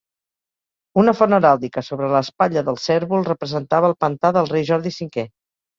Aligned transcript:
Una 1.01 1.13
font 1.19 1.37
heràldica 1.39 1.83
sobre 1.89 2.09
l'espatlla 2.15 2.65
del 2.71 2.81
cérvol 2.87 3.29
representava 3.31 3.95
el 3.95 3.99
pantà 4.07 4.35
del 4.41 4.55
rei 4.57 4.69
Jordi 4.73 4.99
V. 5.05 5.31